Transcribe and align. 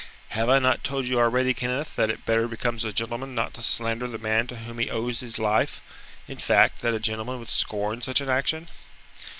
"Have 0.29 0.49
I 0.49 0.57
not 0.57 0.83
told 0.83 1.05
you 1.05 1.19
already, 1.19 1.53
Kenneth, 1.53 1.95
that 1.95 2.09
it 2.09 2.25
better 2.25 2.47
becomes 2.47 2.83
a 2.83 2.91
gentleman 2.91 3.35
not 3.35 3.53
to 3.53 3.61
slander 3.61 4.07
the 4.07 4.17
man 4.17 4.47
to 4.47 4.55
whom 4.55 4.79
he 4.79 4.89
owes 4.89 5.19
his 5.19 5.37
life? 5.37 5.79
In 6.27 6.39
fact, 6.39 6.81
that 6.81 6.95
a 6.95 6.99
gentleman 6.99 7.37
would 7.37 7.49
scorn 7.49 8.01
such 8.01 8.19
an 8.19 8.27
action?" 8.27 8.67